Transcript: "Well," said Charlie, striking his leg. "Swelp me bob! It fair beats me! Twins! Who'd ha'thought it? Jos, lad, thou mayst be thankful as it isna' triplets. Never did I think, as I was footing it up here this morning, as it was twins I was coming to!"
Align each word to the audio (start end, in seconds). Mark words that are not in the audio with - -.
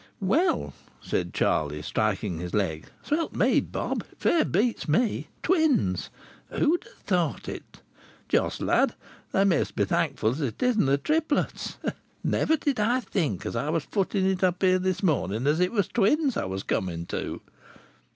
"Well," 0.19 0.73
said 0.99 1.31
Charlie, 1.31 1.83
striking 1.83 2.39
his 2.39 2.55
leg. 2.55 2.87
"Swelp 3.03 3.35
me 3.35 3.59
bob! 3.61 4.03
It 4.11 4.17
fair 4.19 4.43
beats 4.43 4.87
me! 4.87 5.27
Twins! 5.43 6.09
Who'd 6.49 6.85
ha'thought 7.07 7.47
it? 7.47 7.83
Jos, 8.27 8.61
lad, 8.61 8.95
thou 9.31 9.43
mayst 9.43 9.75
be 9.75 9.85
thankful 9.85 10.31
as 10.31 10.41
it 10.41 10.63
isna' 10.63 10.97
triplets. 10.97 11.77
Never 12.23 12.57
did 12.57 12.79
I 12.79 13.01
think, 13.01 13.45
as 13.45 13.55
I 13.55 13.69
was 13.69 13.83
footing 13.83 14.25
it 14.25 14.43
up 14.43 14.63
here 14.63 14.79
this 14.79 15.03
morning, 15.03 15.45
as 15.45 15.59
it 15.59 15.71
was 15.71 15.87
twins 15.87 16.35
I 16.35 16.45
was 16.45 16.63
coming 16.63 17.05
to!" 17.05 17.39